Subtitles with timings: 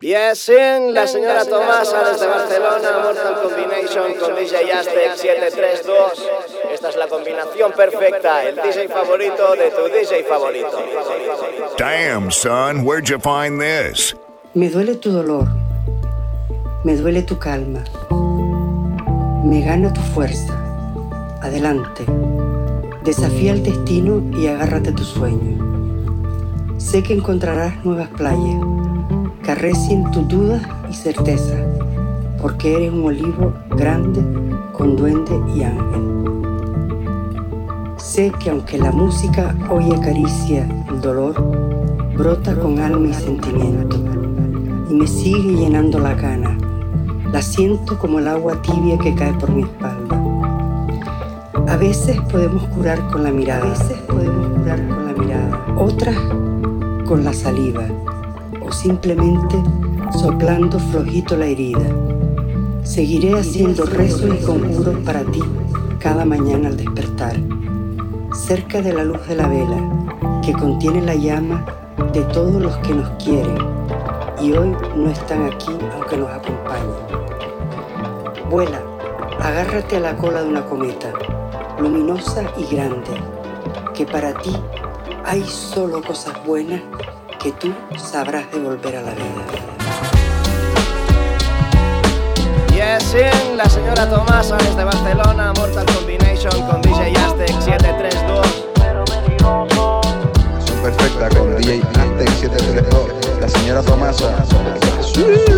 [0.00, 6.28] Yes, in, la señora Tomasa desde Barcelona, Mortal Combination con DJ Aztec 732.
[6.74, 10.82] Esta es la combinación perfecta, el DJ favorito de tu DJ favorito.
[11.78, 14.16] Damn, son, where'd you find this?
[14.54, 15.46] Me duele tu dolor,
[16.82, 17.84] me duele tu calma,
[19.44, 20.58] me gana tu fuerza.
[21.40, 22.04] Adelante,
[23.04, 25.71] desafía el destino y agárrate a tu sueño.
[26.82, 28.60] Sé que encontrarás nuevas playas
[29.42, 31.54] que arrecien tus dudas y certeza,
[32.38, 34.20] porque eres un olivo grande
[34.72, 36.02] con duende y ángel.
[37.96, 41.40] Sé que aunque la música hoy acaricia el dolor,
[42.14, 43.96] brota con alma y sentimiento
[44.90, 46.58] y me sigue llenando la gana.
[47.32, 50.20] La siento como el agua tibia que cae por mi espalda.
[51.68, 56.16] A veces podemos curar con la mirada, a veces podemos curar con la mirada, otras
[57.12, 57.84] con la saliva
[58.62, 59.54] o simplemente
[60.18, 61.84] soplando flojito la herida.
[62.84, 65.42] Seguiré haciendo rezos y conjuros para ti
[65.98, 67.36] cada mañana al despertar,
[68.32, 71.66] cerca de la luz de la vela que contiene la llama
[72.14, 73.58] de todos los que nos quieren
[74.40, 76.96] y hoy no están aquí aunque nos acompañen.
[78.48, 78.80] Vuela,
[79.38, 81.12] agárrate a la cola de una cometa,
[81.78, 83.10] luminosa y grande,
[83.94, 84.56] que para ti
[85.24, 86.80] hay solo cosas buenas
[87.38, 89.46] que tú sabrás devolver a la vida.
[92.72, 98.64] Yes, in, la señora Tomasa desde Barcelona, Mortal Combination con DJ Aztec 732.
[100.82, 104.44] Perfecta con DJ Aztec 732, la señora Tomasa.
[104.46, 105.51] Ya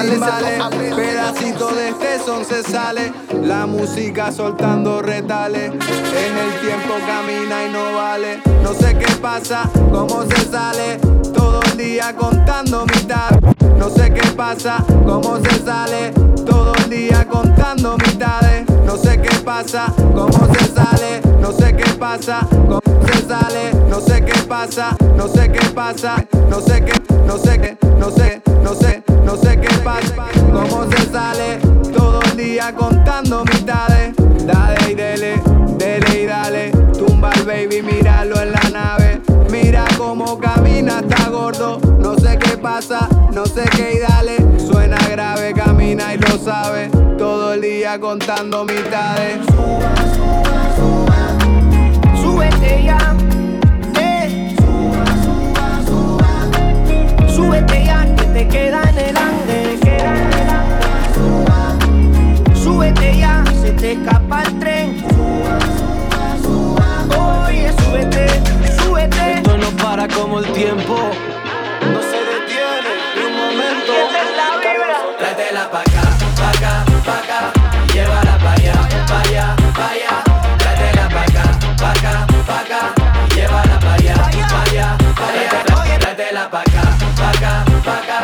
[0.00, 7.66] timbales, pedacito de este son se sale, la música soltando retales, en el tiempo camina
[7.66, 10.98] y no vale, no sé qué pasa, cómo se sale,
[11.34, 13.30] todo el día contando mitad,
[13.76, 16.12] no sé qué pasa, cómo se sale,
[16.46, 21.84] todo el día contando mitades, no sé qué pasa, cómo se sale, no sé qué
[21.98, 26.16] pasa, cómo se sale, no sé qué pasa, no sé qué pasa,
[26.48, 26.94] no sé qué,
[27.26, 31.58] no sé qué, no sé, no sé, no sé qué pasa, cómo se sale,
[31.94, 34.14] todo el día contando mitades,
[34.46, 35.42] dale y dele,
[35.76, 39.20] dele y dale, tumba al baby, míralo en la nave,
[39.50, 43.98] mira cómo camina, está gordo, no sé qué pasa, no sé qué
[45.98, 46.90] pena y lo sabe.
[47.18, 49.38] Todo el día contando mitades.
[49.46, 52.20] Suba, suba, suba.
[52.22, 53.16] Súbete ya.
[54.00, 54.54] Eh.
[54.58, 57.28] Suba, suba, suba.
[57.28, 59.78] Súbete ya que te queda en el ande.
[61.14, 61.76] Suba.
[62.54, 65.04] Súbete ya, se te escapa el tren.
[67.18, 68.26] Oye, súbete,
[68.82, 69.32] súbete.
[69.34, 71.10] Esto no para como el tiempo
[75.38, 76.02] llévatela pa' acá,
[76.36, 77.52] pa' acá, pa' acá,
[77.94, 78.74] llévala pa' allá,
[79.06, 80.24] pa' allá, pa' allá,
[80.58, 81.44] tráetela pa' acá,
[81.78, 82.80] pa' acá, pa' acá,
[83.34, 84.16] llévala pa' allá,
[84.50, 85.68] pa' allá, pa' allá,
[86.00, 86.82] tráetela pa' acá,
[87.16, 87.52] pa' acá,
[87.84, 88.18] pa' acá,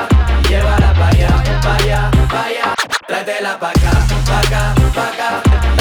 [0.49, 1.31] llévala pa' allá,
[1.63, 2.75] pa' allá, pa' allá,
[3.07, 3.93] tráetela pa' acá,
[4.27, 4.63] pa' acá,
[4.95, 5.29] pa' acá,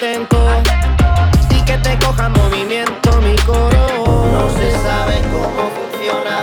[0.00, 0.38] atento.
[1.50, 4.30] Y que te coja movimiento mi coro.
[4.32, 6.40] No se sabe cómo funciona.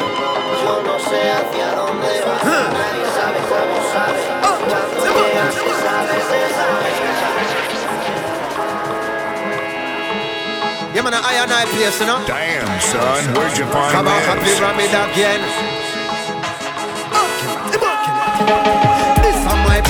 [0.63, 2.37] Yo no sé hacia dónde va.
[2.45, 4.19] Nadie sabe cómo sabe.
[4.43, 6.87] Ah, Cuando llega se sabe, se sabe.
[10.93, 12.19] Yeah, man, I and I place, you know.
[12.25, 14.59] Damn, son, where'd you find Come on, happy this?
[14.59, 15.66] ram it again.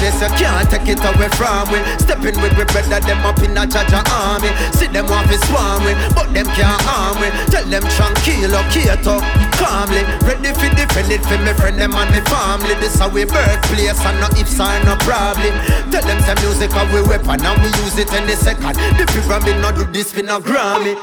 [0.07, 1.79] Is my you can't take it away from me.
[1.99, 4.49] Stepping with we brother, them up in a Jaja army.
[4.73, 5.83] See them off is swarm
[6.15, 7.27] but them can't harm we.
[7.51, 9.19] Tell them tranquilo, quieto,
[9.59, 10.03] calmly.
[10.23, 12.75] Ready for defend it for me friend, them and me family.
[12.79, 15.53] This how we birthplace and no ifs or no problem.
[15.91, 18.75] Tell them some music how we weapon and we use it any second.
[18.97, 20.95] The pyramid not do this for no Grammy.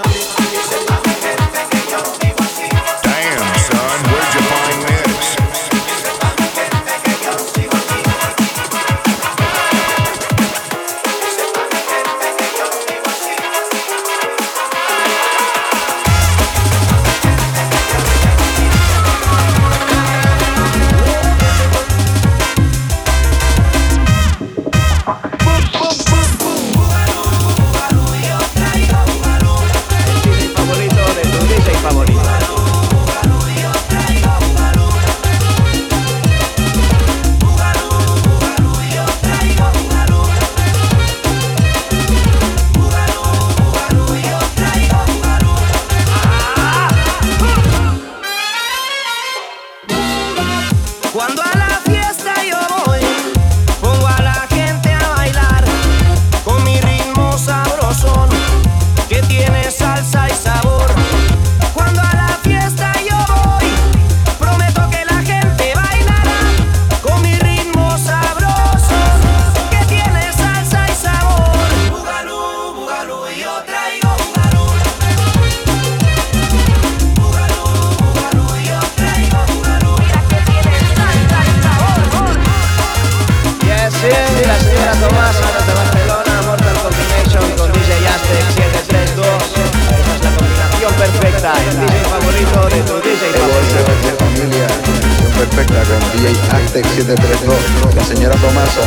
[96.75, 98.81] La señora Tomasa.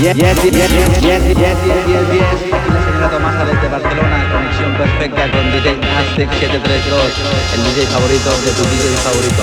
[0.00, 1.56] Yes, yes, yes, yes, yes, yes,
[2.48, 7.12] la señora Tomasa desde Barcelona, conexión perfecta con DJ Aztec 732,
[7.56, 9.42] el DJ favorito de tu DJ favorito.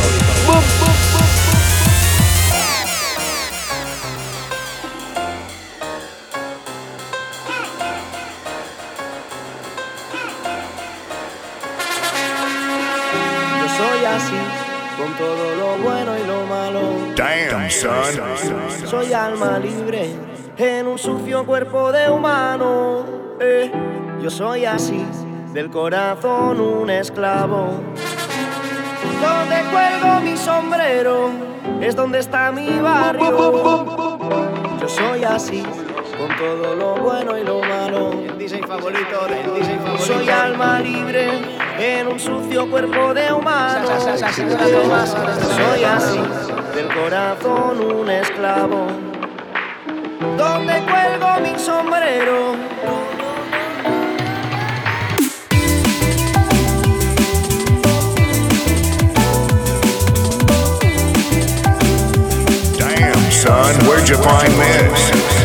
[13.62, 14.65] Yo soy así
[14.98, 16.82] con todo lo bueno y lo malo.
[17.16, 18.88] Damn, son.
[18.88, 20.10] Soy alma libre
[20.58, 23.06] en un sucio cuerpo de humano.
[23.40, 23.72] eh.
[24.22, 25.06] Yo soy así,
[25.54, 27.68] del corazón un esclavo.
[29.22, 31.30] Donde cuelgo mi sombrero
[31.82, 33.86] es donde está mi barrio.
[34.82, 35.64] Yo soy así,
[36.18, 38.12] con todo lo bueno y lo malo.
[38.12, 40.04] El DJ favorito del DJ favorito.
[40.06, 41.28] Soy alma libre
[41.80, 43.88] en un sucio cuerpo de humano.
[44.00, 46.20] Soy así,
[46.76, 48.88] del corazón un esclavo.
[50.38, 52.56] Donde cuelgo mi sombrero.
[62.78, 65.45] Damn, son, where'd you find this?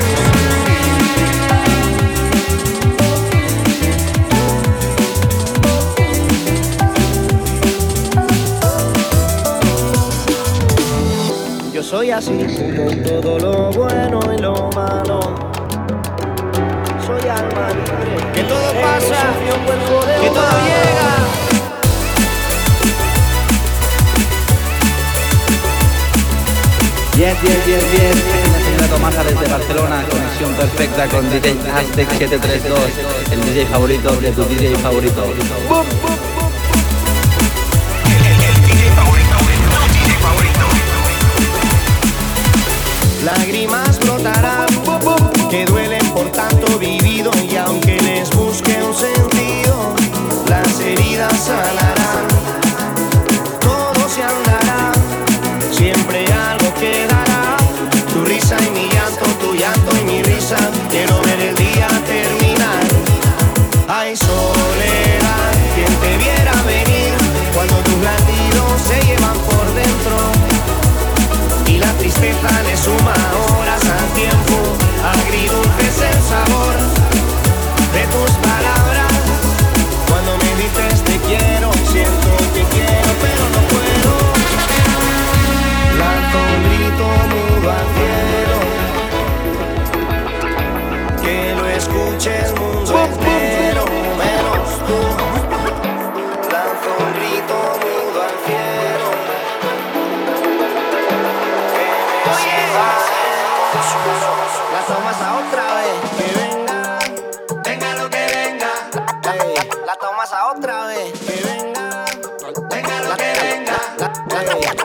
[11.81, 12.37] Yo soy así,
[12.77, 15.19] con todo lo bueno y lo malo.
[17.07, 18.33] Soy alma libre.
[18.35, 19.33] Que todo pasa,
[20.21, 21.11] que todo llega.
[27.17, 28.17] Yes, yes, yes, yes.
[28.53, 32.79] La señora Tomasa desde Barcelona, conexión conexión perfecta con DJ Aztec 732,
[33.33, 35.25] el DJ favorito de tu DJ favorito.
[43.25, 44.69] Lágrimas brotarán
[45.51, 45.90] que duelen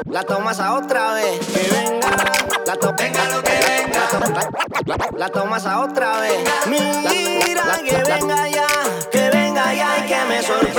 [0.05, 2.07] La, la tomas a otra vez, que venga,
[2.65, 4.07] la to venga lo que venga.
[4.85, 6.37] La, la- la tomas a otra vez.
[6.67, 8.67] Mira que venga ya,
[9.11, 10.74] que venga ya y que me sorprenda.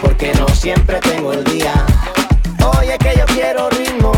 [0.00, 1.74] Porque no siempre tengo el día.
[2.78, 4.10] Oye, que yo quiero ritmo,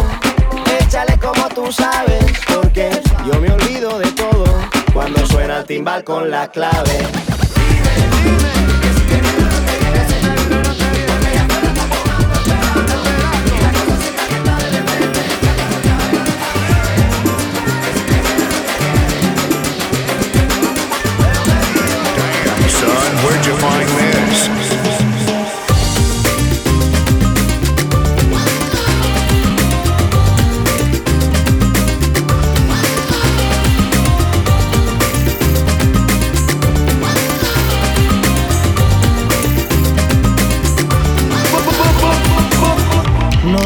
[0.81, 2.25] échale como tú sabes,
[2.55, 2.91] porque
[3.27, 4.45] yo me olvido de todo
[4.93, 7.24] cuando suena el timbal con la clave.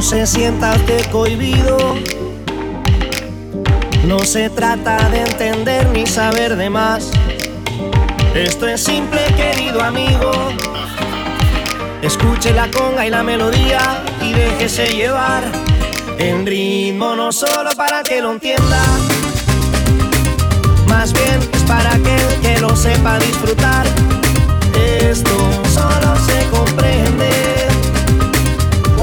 [0.09, 1.77] Se sienta usted cohibido.
[4.07, 7.11] No se trata de entender ni saber de más.
[8.35, 10.31] Esto es simple, querido amigo.
[12.00, 15.45] Escuche la conga y la melodía y déjese llevar.
[16.17, 18.83] En ritmo no solo para que lo entienda,
[20.88, 23.85] más bien es para aquel que lo sepa disfrutar.
[25.03, 25.37] Esto
[25.71, 27.48] solo se comprende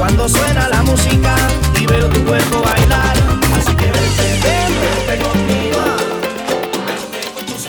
[0.06, 1.34] cuando suena la música
[1.80, 3.16] y veo tu cuerpo bailar.
[3.56, 5.80] Así que vente, vente, vente conmigo.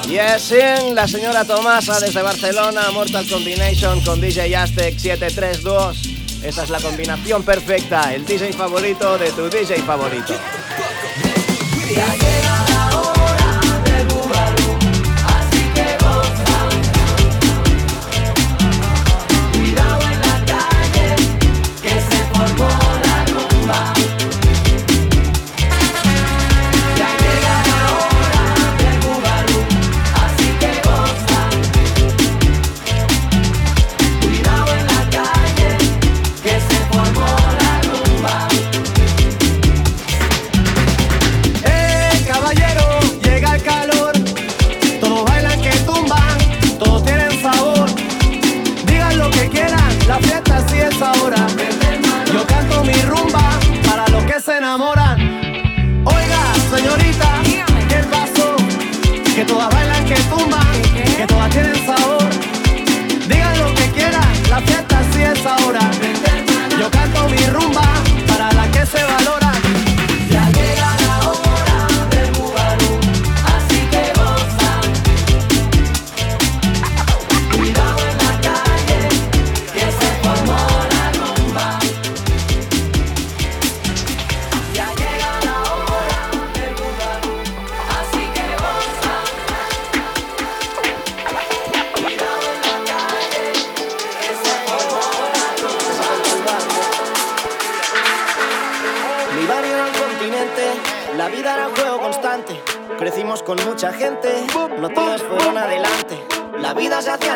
[0.08, 5.98] Yes, in, la señora Tomasa desde Barcelona, Mortal Combination con DJ Aztec 732.
[6.44, 10.36] Esa es la combinación perfecta, el DJ favorito de tu DJ favorito.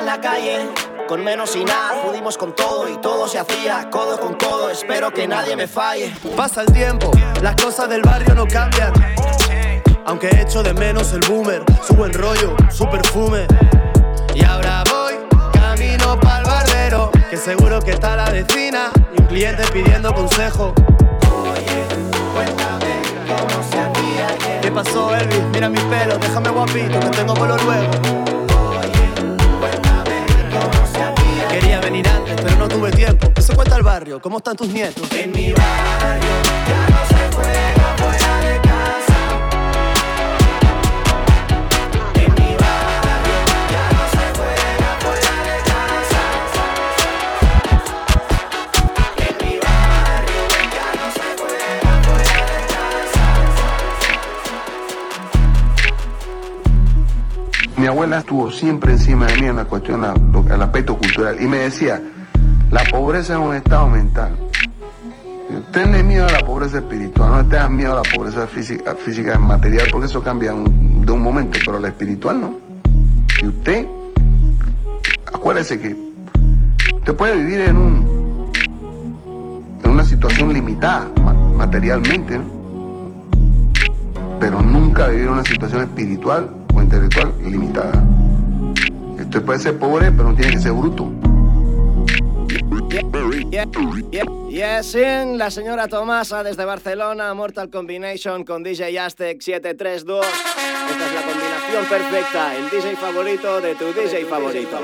[0.01, 0.57] En la calle,
[1.07, 2.01] con menos y nada.
[2.01, 4.69] Pudimos con todo y todo se hacía codo con codo.
[4.69, 6.13] Espero que nadie me falle.
[6.35, 8.91] Pasa el tiempo, las cosas del barrio no cambian.
[10.05, 13.45] Aunque echo de menos el boomer, su buen rollo, su perfume.
[14.33, 15.13] Y ahora voy
[15.53, 20.73] camino pa'l barbero, que seguro que está la vecina y un cliente pidiendo consejo.
[24.61, 25.43] ¿Qué pasó, Elvis?
[25.53, 28.40] Mira mi pelo, déjame guapito, que tengo vuelo luego.
[31.91, 33.31] Pero no tuve tiempo.
[33.35, 35.11] Eso cuenta el barrio, ¿cómo están tus nietos?
[35.11, 36.29] En mi barrio
[36.67, 38.00] ya no se juega
[58.05, 62.01] estuvo siempre encima de mí en la cuestión, el aspecto cultural, y me decía,
[62.71, 64.35] la pobreza es un estado mental.
[65.71, 69.87] Tenle miedo a la pobreza espiritual, no tengas miedo a la pobreza física, física material,
[69.91, 72.55] porque eso cambia de un momento, pero la espiritual no.
[73.41, 73.85] Y usted,
[75.33, 75.95] acuérdese que
[76.95, 78.11] usted puede vivir en un
[79.83, 82.39] en una situación limitada ma- materialmente,
[84.39, 86.49] pero nunca vivir una situación espiritual
[86.91, 88.03] intelectual limitada.
[89.17, 91.09] Usted puede ser pobre, pero no tiene que ser bruto.
[93.49, 93.65] Yeah,
[94.49, 100.25] yes, in, la señora Tomasa desde Barcelona, Mortal Combination con DJ Aztec 732.
[100.25, 104.77] Esta es la combinación perfecta, el DJ favorito de tu DJ favorito.